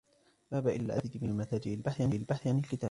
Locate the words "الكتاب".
2.57-2.79